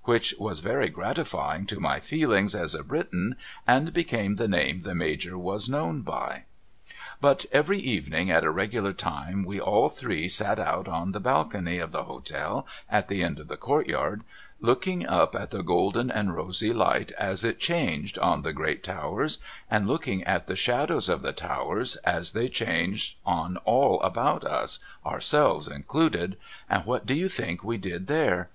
'which 0.16 0.34
was 0.38 0.60
very 0.60 0.90
gratifying 0.90 1.64
to 1.64 1.80
my 1.80 1.98
feelings 1.98 2.54
as 2.54 2.74
a 2.74 2.84
Briton 2.84 3.34
and 3.66 3.94
became 3.94 4.36
the 4.36 4.46
name 4.46 4.80
the 4.80 4.94
Major 4.94 5.38
was 5.38 5.70
known 5.70 6.02
by. 6.02 6.42
But 7.18 7.46
every 7.50 7.78
evening 7.78 8.30
at 8.30 8.44
a 8.44 8.50
regular 8.50 8.92
time 8.92 9.42
we 9.42 9.58
all 9.58 9.88
three 9.88 10.28
sat 10.28 10.58
out 10.60 10.86
in 10.86 11.12
the 11.12 11.18
balcony 11.18 11.78
of 11.78 11.92
the 11.92 12.04
hotel 12.04 12.66
at 12.90 13.08
the 13.08 13.22
end 13.22 13.40
of 13.40 13.48
the 13.48 13.56
courtyard, 13.56 14.22
looking 14.60 15.06
up 15.06 15.34
at 15.34 15.48
the 15.48 15.62
golden 15.62 16.10
and 16.10 16.36
rosy 16.36 16.74
light 16.74 17.10
as 17.12 17.42
it 17.42 17.58
changed 17.58 18.18
on 18.18 18.42
the 18.42 18.52
great 18.52 18.82
towers, 18.84 19.38
and 19.70 19.88
looking 19.88 20.22
at 20.24 20.46
the 20.46 20.56
shadows 20.56 21.08
of 21.08 21.22
the 21.22 21.32
towers 21.32 21.96
as 22.04 22.32
they 22.32 22.48
changed 22.50 23.16
on 23.24 23.56
all 23.64 24.02
about 24.02 24.44
us 24.44 24.78
our 25.06 25.22
selves 25.22 25.66
included, 25.66 26.36
and 26.68 26.84
what 26.84 27.06
do 27.06 27.14
you 27.14 27.30
think 27.30 27.64
we 27.64 27.78
did 27.78 28.08
there 28.08 28.50